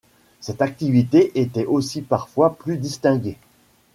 Cette 0.39 0.63
activité 0.63 1.31
était 1.39 1.65
aussi 1.67 2.01
parfois 2.01 2.55
plus 2.55 2.79
distinguée. 2.79 3.37